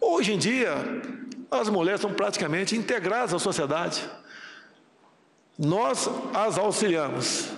[0.00, 0.74] Hoje em dia,
[1.50, 4.02] as mulheres são praticamente integradas à sociedade.
[5.58, 7.48] Nós as auxiliamos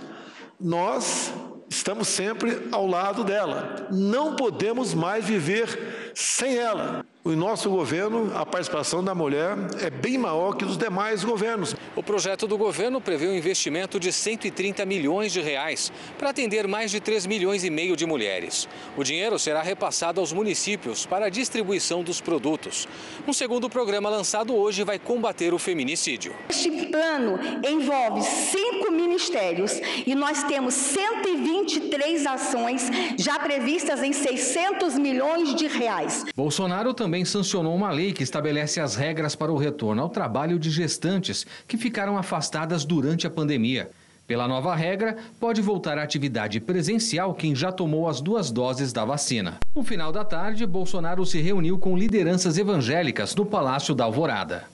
[0.61, 1.33] nós
[1.69, 3.88] estamos sempre ao lado dela.
[3.90, 7.05] Não podemos mais viver sem ela.
[7.27, 11.75] O nosso governo, a participação da mulher é bem maior que dos demais governos.
[11.97, 16.93] O projeto do governo prevê um investimento de 130 milhões de reais para atender mais
[16.93, 18.69] de 3 milhões e meio de mulheres.
[18.97, 22.87] O dinheiro será repassado aos municípios para a distribuição dos produtos.
[23.27, 26.33] Um segundo programa lançado hoje vai combater o feminicídio.
[26.49, 29.73] Este plano envolve cinco ministérios
[30.07, 36.25] e nós temos 123 ações já previstas em 600 milhões de reais.
[36.37, 40.70] Bolsonaro também sancionou uma lei que estabelece as regras para o retorno ao trabalho de
[40.70, 43.90] gestantes que ficaram afastadas durante a pandemia.
[44.26, 49.05] Pela nova regra, pode voltar à atividade presencial quem já tomou as duas doses da
[49.05, 49.59] vacina.
[49.74, 54.64] No final da tarde, Bolsonaro se reuniu com lideranças evangélicas no Palácio da Alvorada.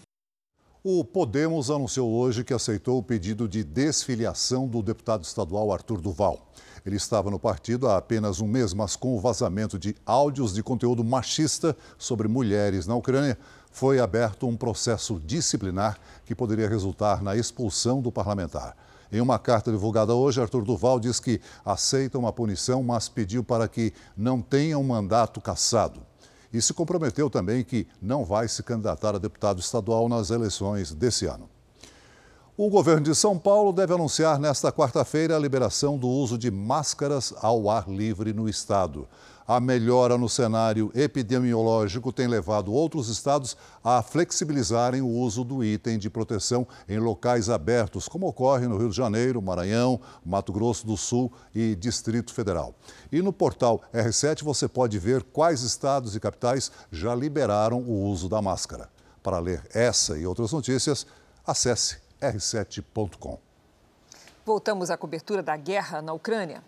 [0.82, 6.50] O Podemos anunciou hoje que aceitou o pedido de desfiliação do deputado estadual Arthur Duval.
[6.84, 10.62] Ele estava no partido há apenas um mês, mas com o vazamento de áudios de
[10.62, 13.38] conteúdo machista sobre mulheres na Ucrânia,
[13.70, 18.76] foi aberto um processo disciplinar que poderia resultar na expulsão do parlamentar.
[19.12, 23.68] Em uma carta divulgada hoje, Arthur Duval diz que aceita uma punição, mas pediu para
[23.68, 26.00] que não tenha um mandato cassado.
[26.52, 31.26] E se comprometeu também que não vai se candidatar a deputado estadual nas eleições desse
[31.26, 31.51] ano.
[32.54, 37.32] O governo de São Paulo deve anunciar nesta quarta-feira a liberação do uso de máscaras
[37.40, 39.08] ao ar livre no estado.
[39.48, 45.98] A melhora no cenário epidemiológico tem levado outros estados a flexibilizarem o uso do item
[45.98, 50.96] de proteção em locais abertos, como ocorre no Rio de Janeiro, Maranhão, Mato Grosso do
[50.98, 52.74] Sul e Distrito Federal.
[53.10, 58.28] E no portal R7 você pode ver quais estados e capitais já liberaram o uso
[58.28, 58.90] da máscara.
[59.22, 61.06] Para ler essa e outras notícias,
[61.46, 63.38] acesse r7.com.
[64.46, 66.62] Voltamos à cobertura da guerra na Ucrânia.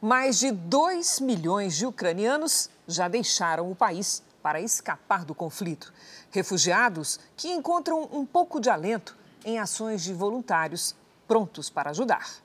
[0.00, 5.92] Mais de 2 milhões de ucranianos já deixaram o país para escapar do conflito.
[6.30, 10.94] Refugiados que encontram um pouco de alento em ações de voluntários
[11.28, 12.40] prontos para ajudar.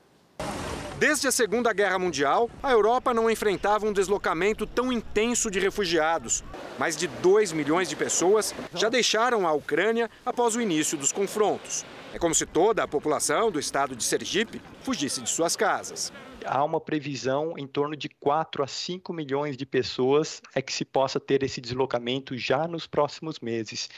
[0.98, 6.42] Desde a Segunda Guerra Mundial, a Europa não enfrentava um deslocamento tão intenso de refugiados.
[6.80, 11.86] Mais de 2 milhões de pessoas já deixaram a Ucrânia após o início dos confrontos.
[12.16, 16.14] É como se toda a população do estado de Sergipe fugisse de suas casas.
[16.46, 20.86] Há uma previsão em torno de 4 a 5 milhões de pessoas é que se
[20.86, 23.90] possa ter esse deslocamento já nos próximos meses.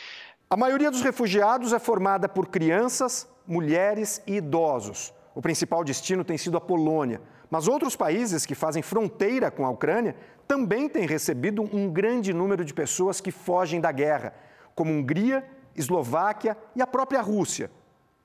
[0.50, 5.14] A maioria dos refugiados é formada por crianças, mulheres e idosos.
[5.36, 9.70] O principal destino tem sido a Polônia, mas outros países que fazem fronteira com a
[9.70, 10.16] Ucrânia
[10.48, 14.34] também têm recebido um grande número de pessoas que fogem da guerra,
[14.74, 17.70] como Hungria, Eslováquia e a própria Rússia.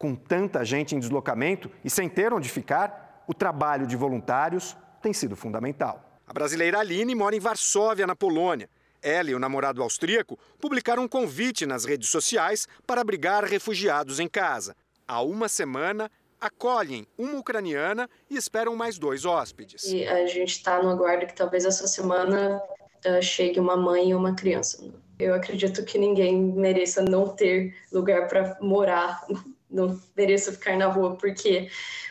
[0.03, 5.13] Com tanta gente em deslocamento e sem ter onde ficar, o trabalho de voluntários tem
[5.13, 6.19] sido fundamental.
[6.27, 8.69] A brasileira Aline mora em Varsóvia, na Polônia.
[9.01, 14.27] Ela e o namorado austríaco publicaram um convite nas redes sociais para abrigar refugiados em
[14.27, 14.75] casa.
[15.07, 16.11] Há uma semana,
[16.41, 19.85] acolhem uma ucraniana e esperam mais dois hóspedes.
[19.85, 22.61] E a gente está no aguardo que talvez essa semana
[23.07, 24.83] uh, chegue uma mãe e uma criança.
[25.17, 29.25] Eu acredito que ninguém mereça não ter lugar para morar
[29.73, 31.69] não mereço ficar na rua porque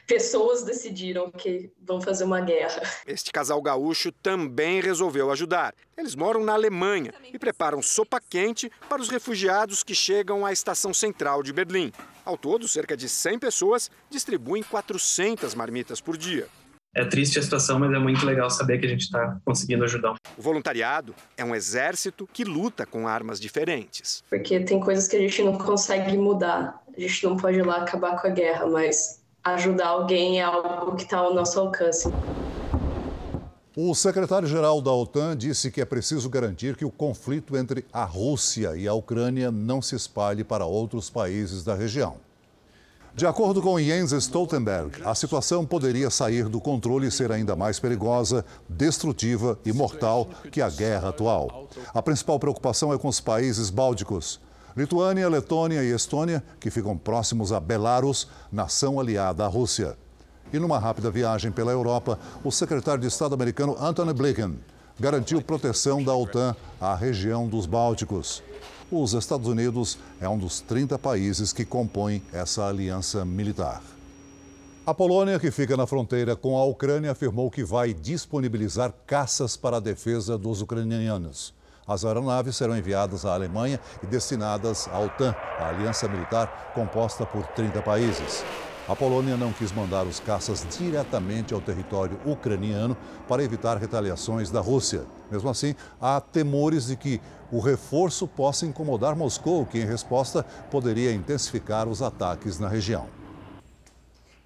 [0.08, 2.82] pessoas decidiram que vão fazer uma guerra.
[3.08, 5.74] Este casal gaúcho também resolveu ajudar.
[5.97, 10.93] Eles moram na Alemanha e preparam sopa quente para os refugiados que chegam à estação
[10.93, 11.93] central de Berlim.
[12.26, 16.47] Ao todo, cerca de 100 pessoas distribuem 400 marmitas por dia.
[16.93, 20.15] É triste a situação, mas é muito legal saber que a gente está conseguindo ajudar.
[20.38, 24.21] O voluntariado é um exército que luta com armas diferentes.
[24.30, 26.84] Porque tem coisas que a gente não consegue mudar.
[26.93, 30.97] A gente não pode ir lá acabar com a guerra, mas ajudar alguém é algo
[30.97, 32.10] que está ao nosso alcance.
[33.73, 38.75] O secretário-geral da OTAN disse que é preciso garantir que o conflito entre a Rússia
[38.75, 42.17] e a Ucrânia não se espalhe para outros países da região.
[43.13, 47.78] De acordo com Jens Stoltenberg, a situação poderia sair do controle e ser ainda mais
[47.78, 51.67] perigosa, destrutiva e mortal que a guerra atual.
[51.93, 54.39] A principal preocupação é com os países bálticos.
[54.78, 59.97] Lituânia, Letônia e Estônia, que ficam próximos a Belarus, nação aliada à Rússia.
[60.54, 64.58] E numa rápida viagem pela Europa, o secretário de Estado americano Antony Blinken
[64.97, 68.41] garantiu proteção da OTAN à região dos Bálticos.
[68.93, 73.82] Os Estados Unidos é um dos 30 países que compõem essa aliança militar.
[74.86, 79.77] A Polônia, que fica na fronteira com a Ucrânia, afirmou que vai disponibilizar caças para
[79.77, 81.54] a defesa dos ucranianos.
[81.88, 87.47] As aeronaves serão enviadas à Alemanha e destinadas à OTAN, a aliança militar composta por
[87.47, 88.43] 30 países.
[88.88, 94.59] A Polônia não quis mandar os caças diretamente ao território ucraniano para evitar retaliações da
[94.59, 95.05] Rússia.
[95.29, 97.21] Mesmo assim, há temores de que
[97.51, 103.07] o reforço possa incomodar Moscou, que, em resposta, poderia intensificar os ataques na região.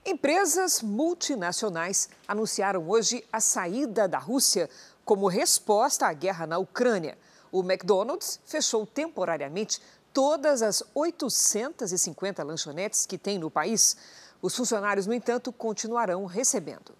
[0.06, 4.70] Empresas multinacionais anunciaram hoje a saída da Rússia
[5.06, 7.18] como resposta à guerra na Ucrânia.
[7.52, 9.80] O McDonald's fechou temporariamente
[10.14, 13.98] todas as 850 lanchonetes que tem no país.
[14.46, 16.94] Os funcionários, no entanto, continuarão recebendo.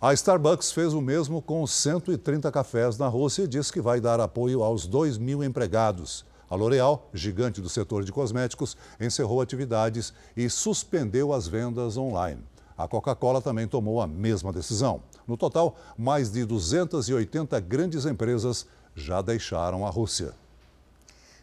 [0.00, 4.18] A Starbucks fez o mesmo com 130 cafés na Rússia e diz que vai dar
[4.18, 6.24] apoio aos 2 mil empregados.
[6.50, 12.42] A L'Oréal, gigante do setor de cosméticos, encerrou atividades e suspendeu as vendas online.
[12.76, 15.04] A Coca-Cola também tomou a mesma decisão.
[15.28, 20.34] No total, mais de 280 grandes empresas já deixaram a Rússia.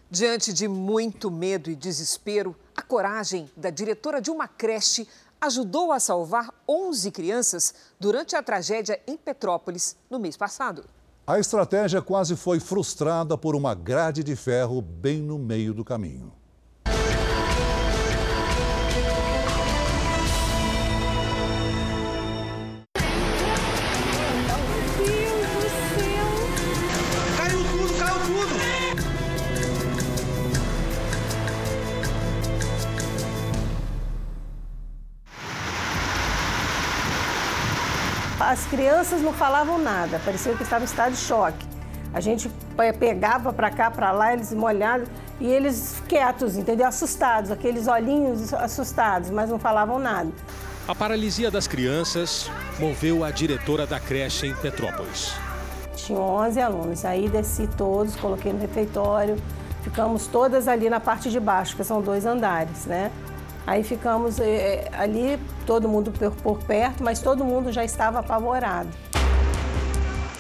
[0.10, 2.56] Diante de muito medo e desespero,
[2.88, 5.08] coragem da diretora de uma creche
[5.40, 10.86] ajudou a salvar 11 crianças durante a tragédia em Petrópolis no mês passado.
[11.26, 16.32] A estratégia quase foi frustrada por uma grade de ferro bem no meio do caminho.
[38.68, 41.66] Crianças não falavam nada, parecia que estavam em estado de choque.
[42.14, 42.50] A gente
[43.00, 45.08] pegava para cá, para lá, eles molhados
[45.40, 46.88] e eles quietos, entendeu?
[46.88, 50.32] Assustados, aqueles olhinhos assustados, mas não falavam nada.
[50.88, 52.50] A paralisia das crianças
[52.80, 55.34] moveu a diretora da creche em Petrópolis.
[55.96, 59.36] Tinha 11 alunos, aí desci todos, coloquei no refeitório,
[59.84, 63.12] ficamos todas ali na parte de baixo, que são dois andares, né?
[63.68, 68.88] Aí ficamos eh, ali, todo mundo por, por perto, mas todo mundo já estava apavorado.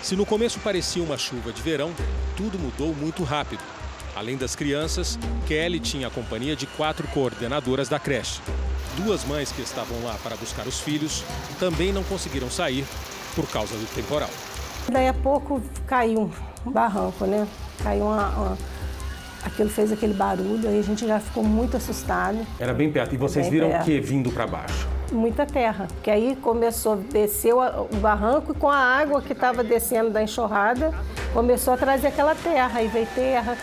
[0.02, 1.92] Se no começo parecia uma chuva de verão,
[2.38, 3.62] tudo mudou muito rápido.
[4.16, 8.40] Além das crianças, Kelly tinha a companhia de quatro coordenadoras da creche.
[8.96, 11.26] Duas mães que estavam lá para buscar os filhos
[11.60, 12.86] também não conseguiram sair
[13.36, 14.30] por causa do temporal.
[14.90, 16.32] Daí a pouco caiu
[16.66, 17.46] um barranco, né?
[17.84, 18.58] Caiu uma, uma...
[19.48, 22.38] Aquilo fez aquele barulho, aí a gente já ficou muito assustado.
[22.60, 23.16] Era bem perto.
[23.16, 23.86] E vocês Bem viram o perto.
[23.86, 24.86] que vindo para baixo?
[25.10, 30.10] Muita terra, que aí começou, desceu o barranco e com a água que estava descendo
[30.10, 30.94] da enxurrada,
[31.34, 33.58] começou a trazer aquela terra, aí veio terra.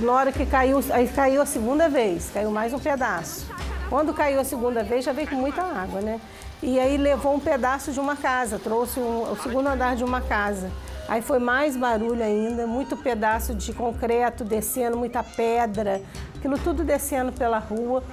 [0.00, 3.46] Na hora que caiu, aí caiu a segunda vez, caiu mais um pedaço.
[3.88, 6.20] Quando caiu a segunda vez, já veio com muita água, né?
[6.62, 10.20] E aí levou um pedaço de uma casa, trouxe um- o segundo andar de uma
[10.20, 10.70] casa.
[11.10, 16.00] Aí foi mais barulho ainda, muito pedaço de concreto descendo, muita pedra,
[16.36, 18.04] aquilo tudo descendo pela rua.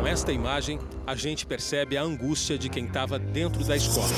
[0.00, 4.08] Com esta imagem, a gente percebe a angústia de quem estava dentro da escola.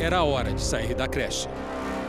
[0.00, 1.50] Era a hora de sair da creche.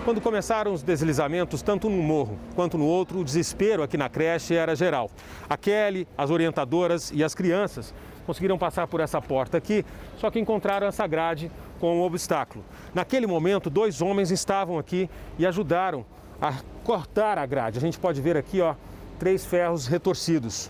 [0.05, 4.55] Quando começaram os deslizamentos, tanto num morro quanto no outro, o desespero aqui na creche
[4.55, 5.11] era geral.
[5.49, 7.93] A Kelly, as orientadoras e as crianças
[8.27, 9.85] conseguiram passar por essa porta aqui,
[10.17, 11.49] só que encontraram essa grade
[11.79, 12.63] com um obstáculo.
[12.93, 15.09] Naquele momento, dois homens estavam aqui
[15.39, 16.05] e ajudaram
[16.41, 16.53] a
[16.83, 17.77] cortar a grade.
[17.77, 18.75] A gente pode ver aqui, ó,
[19.17, 20.69] três ferros retorcidos.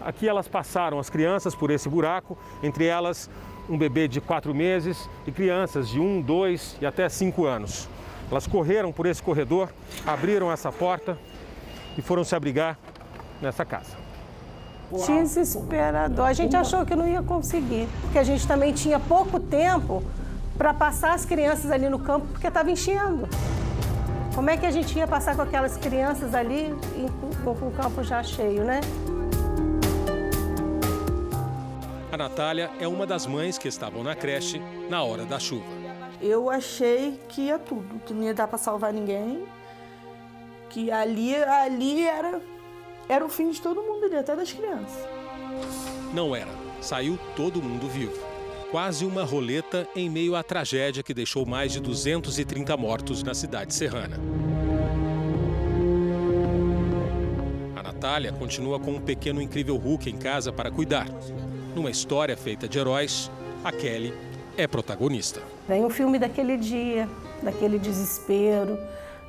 [0.00, 3.30] Aqui elas passaram as crianças por esse buraco, entre elas
[3.68, 7.88] um bebê de quatro meses e crianças de um, dois e até cinco anos.
[8.30, 9.70] Elas correram por esse corredor,
[10.06, 11.18] abriram essa porta
[11.96, 12.78] e foram se abrigar
[13.40, 13.99] nessa casa.
[14.90, 16.26] Desesperador.
[16.26, 20.02] A gente achou que não ia conseguir, porque a gente também tinha pouco tempo
[20.58, 23.28] para passar as crianças ali no campo, porque estava enchendo.
[24.34, 27.06] Como é que a gente ia passar com aquelas crianças ali e
[27.42, 28.80] com, com o campo já cheio, né?
[32.12, 35.64] A Natália é uma das mães que estavam na creche na hora da chuva.
[36.20, 39.44] Eu achei que ia tudo, que não ia dar para salvar ninguém,
[40.68, 42.40] que ali, ali era,
[43.10, 45.04] era o fim de todo mundo ali, até das crianças.
[46.14, 46.52] Não era.
[46.80, 48.16] Saiu todo mundo vivo.
[48.70, 53.74] Quase uma roleta em meio à tragédia que deixou mais de 230 mortos na cidade
[53.74, 54.16] serrana.
[57.74, 61.08] A Natália continua com um pequeno incrível Hulk em casa para cuidar.
[61.74, 63.28] Numa história feita de heróis,
[63.64, 64.14] a Kelly
[64.56, 65.42] é protagonista.
[65.66, 67.08] Vem um filme daquele dia,
[67.42, 68.78] daquele desespero,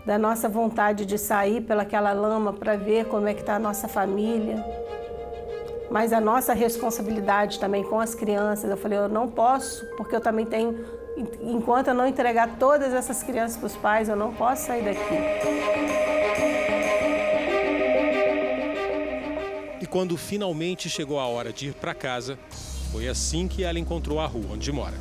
[0.06, 3.88] da nossa vontade de sair pelaquela lama para ver como é que está a nossa
[3.88, 4.64] família.
[5.90, 8.70] Mas a nossa responsabilidade também com as crianças.
[8.70, 10.86] Eu falei, eu não posso, porque eu também tenho,
[11.42, 16.12] enquanto eu não entregar todas essas crianças para os pais, eu não posso sair daqui.
[19.92, 22.40] quando finalmente chegou a hora de ir para casa,
[22.92, 24.96] foi assim que ela encontrou a rua onde mora.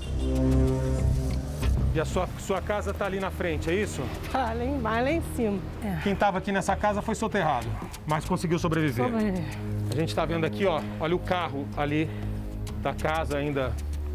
[1.93, 4.03] E a sua, sua casa está ali na frente, é isso?
[4.30, 5.59] Tá, lá, em, lá em cima.
[5.84, 5.99] É.
[6.05, 7.66] Quem estava aqui nessa casa foi soterrado,
[8.07, 9.07] mas conseguiu sobreviver.
[9.07, 9.45] Sobreviver.
[9.91, 12.09] A gente está vendo aqui, ó, olha o carro ali
[12.80, 13.72] da casa ainda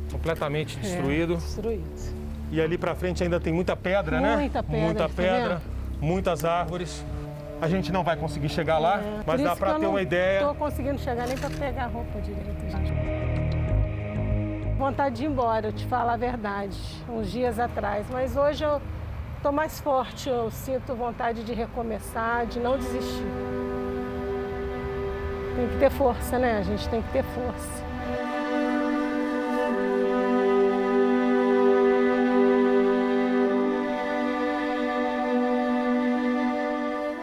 [0.10, 1.34] completamente destruído.
[1.34, 2.16] É, destruído.
[2.52, 4.68] E ali para frente ainda tem muita pedra, muita né?
[4.70, 5.62] Pedra, muita tá pedra,
[6.00, 7.06] muitas árvores.
[7.62, 10.42] A gente não vai conseguir chegar lá, é, mas dá para ter uma ideia.
[10.42, 13.05] Não estou conseguindo chegar nem para pegar a roupa direito, gente.
[14.78, 16.78] Vontade de ir embora, eu te falar a verdade,
[17.10, 18.06] uns dias atrás.
[18.12, 18.82] Mas hoje eu
[19.38, 23.24] estou mais forte, eu sinto vontade de recomeçar, de não desistir.
[25.56, 26.60] Tem que ter força, né?
[26.60, 27.86] A gente tem que ter força.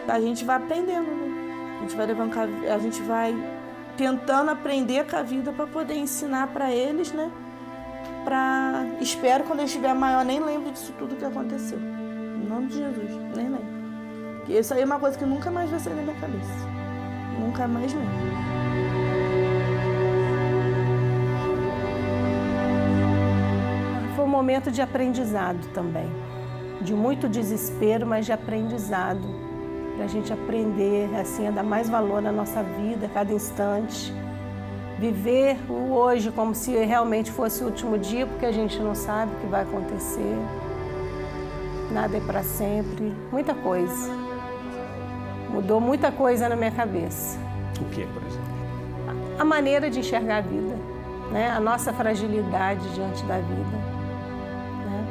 [0.08, 1.76] A gente vai aprendendo, né?
[1.78, 3.61] A gente vai levando, a gente vai
[3.96, 7.30] tentando aprender com a vida para poder ensinar para eles, né?
[8.24, 11.78] Para espero quando eu estiver maior nem lembro disso tudo que aconteceu.
[11.78, 13.72] Em nome de Jesus, nem lembro.
[14.38, 16.68] Porque isso aí é uma coisa que nunca mais vai sair da minha cabeça.
[17.38, 18.10] Nunca mais mesmo.
[24.16, 26.10] Foi um momento de aprendizado também.
[26.80, 29.41] De muito desespero, mas de aprendizado
[29.94, 34.12] para a gente aprender assim, a dar mais valor na nossa vida, a cada instante.
[34.98, 39.32] Viver o hoje como se realmente fosse o último dia, porque a gente não sabe
[39.34, 40.36] o que vai acontecer.
[41.90, 43.12] Nada é para sempre.
[43.30, 44.10] Muita coisa.
[45.50, 47.38] Mudou muita coisa na minha cabeça.
[47.80, 48.52] O que, por exemplo?
[49.38, 50.76] A maneira de enxergar a vida,
[51.32, 51.50] né?
[51.50, 53.76] a nossa fragilidade diante da vida.
[54.86, 55.06] Né?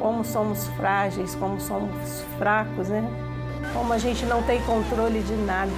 [0.00, 3.29] Como somos frágeis, como somos fracos, né?
[3.72, 5.70] Como a gente não tem controle de nada.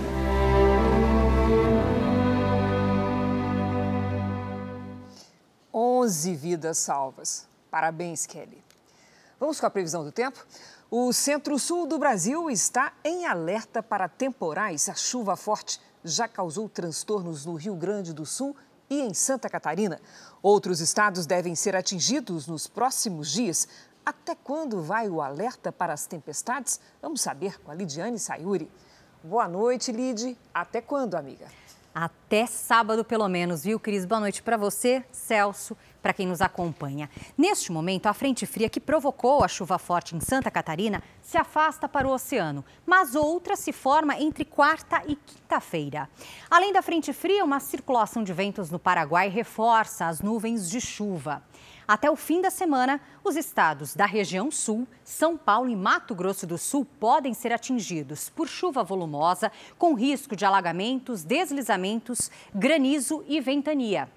[5.72, 7.46] Onze vidas salvas.
[7.70, 8.62] Parabéns, Kelly.
[9.38, 10.44] Vamos com a previsão do tempo?
[10.90, 14.88] O centro-sul do Brasil está em alerta para temporais.
[14.88, 18.54] A chuva forte já causou transtornos no Rio Grande do Sul
[18.90, 19.98] e em Santa Catarina.
[20.42, 23.66] Outros estados devem ser atingidos nos próximos dias.
[24.04, 26.80] Até quando vai o alerta para as tempestades?
[27.00, 28.68] Vamos saber com a Lidiane Sayuri.
[29.22, 30.36] Boa noite, Lid.
[30.52, 31.46] Até quando, amiga?
[31.94, 34.04] Até sábado, pelo menos, viu, Cris?
[34.04, 37.08] Boa noite para você, Celso, para quem nos acompanha.
[37.38, 41.86] Neste momento, a frente fria que provocou a chuva forte em Santa Catarina se afasta
[41.88, 46.08] para o oceano, mas outra se forma entre quarta e quinta-feira.
[46.50, 51.42] Além da frente fria, uma circulação de ventos no Paraguai reforça as nuvens de chuva.
[51.86, 56.46] Até o fim da semana, os estados da região sul, São Paulo e Mato Grosso
[56.46, 63.40] do Sul podem ser atingidos por chuva volumosa, com risco de alagamentos, deslizamentos, granizo e
[63.40, 64.08] ventania.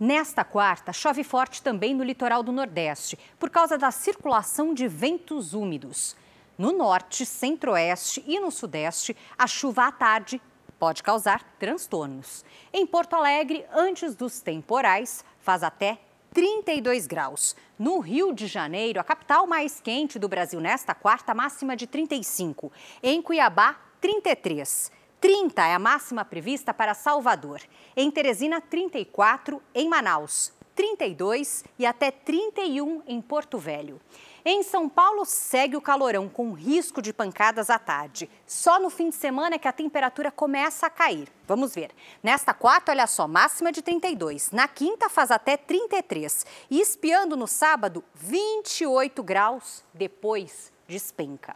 [0.00, 5.54] Nesta quarta, chove forte também no litoral do Nordeste, por causa da circulação de ventos
[5.54, 6.16] úmidos.
[6.58, 10.42] No norte, centro-oeste e no sudeste, a chuva à tarde
[10.76, 12.44] pode causar transtornos.
[12.72, 16.00] Em Porto Alegre, antes dos temporais, faz até
[16.32, 17.54] 32 graus.
[17.78, 22.72] No Rio de Janeiro, a capital mais quente do Brasil nesta quarta, máxima de 35.
[23.02, 24.90] Em Cuiabá, 33.
[25.20, 27.60] 30 é a máxima prevista para Salvador.
[27.94, 29.62] Em Teresina, 34.
[29.74, 34.00] Em Manaus, 32 e até 31 em Porto Velho.
[34.44, 38.28] Em São Paulo, segue o calorão com risco de pancadas à tarde.
[38.44, 41.28] Só no fim de semana é que a temperatura começa a cair.
[41.46, 41.92] Vamos ver.
[42.20, 44.50] Nesta quarta, olha só, máxima de 32.
[44.50, 46.44] Na quinta, faz até 33.
[46.68, 49.84] E espiando no sábado, 28 graus.
[49.94, 51.54] Depois, despenca.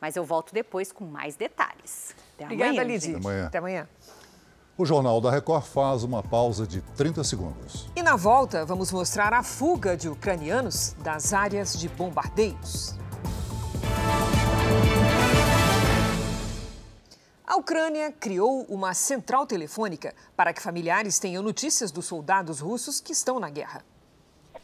[0.00, 2.16] Mas eu volto depois com mais detalhes.
[2.34, 3.16] Até Obrigada, amanhã, Lidia.
[3.16, 3.46] Até amanhã.
[3.46, 3.88] Até amanhã.
[4.77, 7.89] O Jornal da Record faz uma pausa de 30 segundos.
[7.95, 12.97] E na volta, vamos mostrar a fuga de ucranianos das áreas de bombardeios.
[17.45, 23.11] A Ucrânia criou uma central telefônica para que familiares tenham notícias dos soldados russos que
[23.11, 23.83] estão na guerra.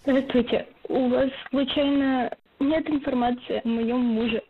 [0.03, 0.67] Здравствуйте.
[0.87, 2.29] У вас случайно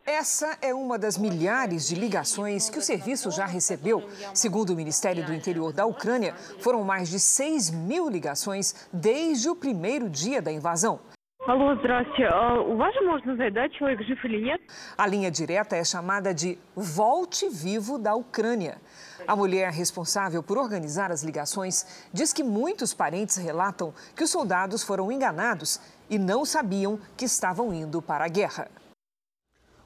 [0.05, 4.03] Essa é uma das milhares de ligações que o serviço já recebeu.
[4.35, 9.55] Segundo o Ministério do Interior da Ucrânia, foram mais de 6 mil ligações desde o
[9.55, 10.99] primeiro dia da invasão.
[14.99, 18.79] A linha direta é chamada de Volte Vivo da Ucrânia.
[19.27, 24.83] A mulher responsável por organizar as ligações diz que muitos parentes relatam que os soldados
[24.83, 25.81] foram enganados
[26.11, 28.69] e não sabiam que estavam indo para a guerra.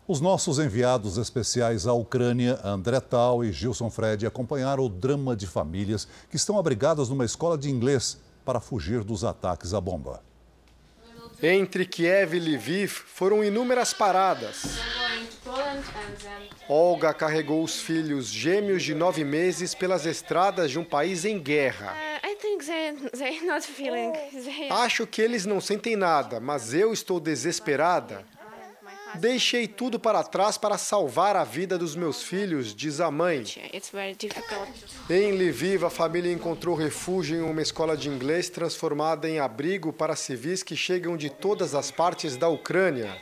[0.08, 5.46] Os nossos enviados especiais à Ucrânia, André Tal e Gilson Fred, acompanharam o drama de
[5.46, 10.22] famílias que estão abrigadas numa escola de inglês para fugir dos ataques à bomba.
[11.42, 14.78] Entre Kiev e Lviv foram inúmeras paradas.
[16.68, 21.94] Olga carregou os filhos gêmeos de nove meses pelas estradas de um país em guerra.
[24.70, 28.24] Acho que eles não sentem nada, mas eu estou desesperada.
[29.16, 33.44] Deixei tudo para trás para salvar a vida dos meus filhos, diz a mãe.
[35.08, 40.16] Em Lviv, a família encontrou refúgio em uma escola de inglês transformada em abrigo para
[40.16, 43.16] civis que chegam de todas as partes da Ucrânia.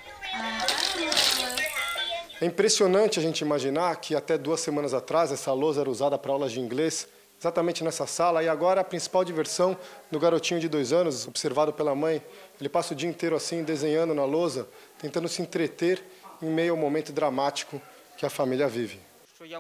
[2.41, 6.33] É impressionante a gente imaginar que até duas semanas atrás essa lousa era usada para
[6.33, 7.07] aulas de inglês,
[7.43, 9.77] exatamente nessa sala, e agora a principal diversão
[10.13, 12.23] do garotinho de dois anos, observado pela mãe,
[12.61, 16.01] ele passa o dia inteiro assim, desenhando na lousa, tentando se entreter
[16.41, 17.83] em meio ao momento dramático
[18.17, 19.01] que a família vive.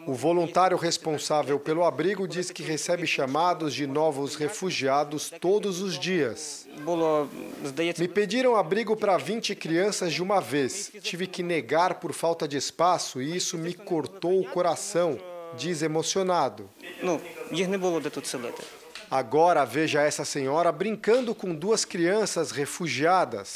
[0.06, 6.68] O voluntário responsável pelo abrigo diz que recebe chamados de novos refugiados todos os dias.
[7.98, 10.92] Me pediram abrigo para 20 crianças de uma vez.
[11.02, 15.18] Tive que negar por falta de espaço e isso me cortou o coração,
[15.56, 16.68] diz emocionado.
[19.10, 23.52] Agora veja essa senhora brincando com duas crianças refugiadas.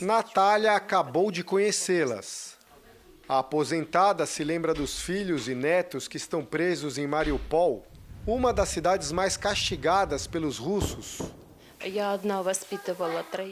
[0.00, 2.56] Natália acabou de conhecê-las.
[3.28, 7.86] A aposentada se lembra dos filhos e netos que estão presos em Mariupol,
[8.26, 11.20] uma das cidades mais castigadas pelos russos.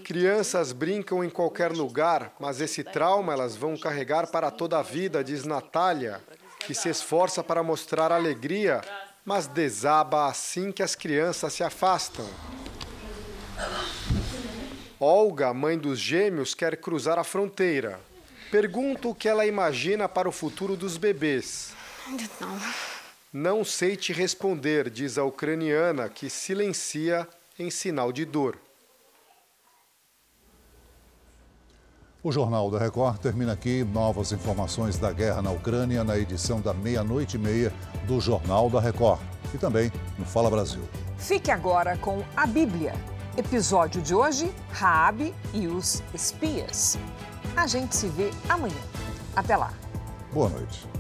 [0.03, 5.25] Crianças brincam em qualquer lugar, mas esse trauma elas vão carregar para toda a vida,
[5.25, 6.21] diz Natália,
[6.61, 8.83] que se esforça para mostrar alegria,
[9.25, 12.29] mas desaba assim que as crianças se afastam.
[15.01, 17.99] Olga, mãe dos gêmeos, quer cruzar a fronteira.
[18.51, 21.73] Pergunto o que ela imagina para o futuro dos bebês.
[23.33, 28.59] Não sei te responder, diz a ucraniana, que silencia em sinal de dor.
[32.23, 33.85] O Jornal da Record termina aqui.
[33.85, 37.73] Novas informações da guerra na Ucrânia na edição da meia-noite e meia
[38.07, 39.21] do Jornal da Record.
[39.55, 40.83] E também no Fala Brasil.
[41.17, 42.93] Fique agora com a Bíblia.
[43.37, 46.99] Episódio de hoje: Raabe e os espias.
[47.57, 48.83] A gente se vê amanhã.
[49.35, 49.73] Até lá.
[50.33, 50.98] Boa noite.